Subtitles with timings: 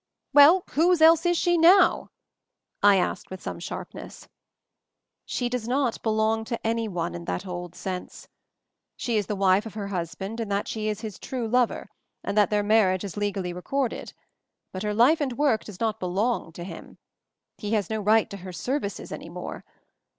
[0.33, 2.09] ""Well— whose else is she now?"
[2.81, 4.27] I asked with some sharpness.
[5.27, 8.27] "She does not 'belong' to anyone in that old sense.
[8.97, 11.87] She is the wife of her husband in that she is his true lover,
[12.23, 14.13] and that their mar MOVING THE MOUNTAIN 103 riage is legally recorded;
[14.71, 16.97] but her life and work does not belong to him.
[17.59, 19.63] He has no right to her 'services' any more.